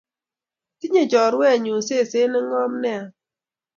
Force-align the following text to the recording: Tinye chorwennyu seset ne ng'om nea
Tinye 0.79 1.03
chorwennyu 1.11 1.75
seset 1.87 2.27
ne 2.31 2.39
ng'om 2.47 2.73
nea 2.83 3.03